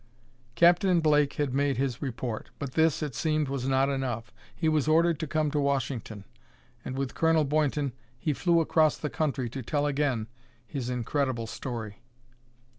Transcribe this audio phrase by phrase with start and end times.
[0.55, 4.33] Captain Blake had made his report, but this, it seemed, was not enough.
[4.55, 6.23] He was ordered to come to Washington,
[6.83, 10.25] and, with Colonel Boynton, he flew across the country to tell again
[10.65, 12.01] his incredible story.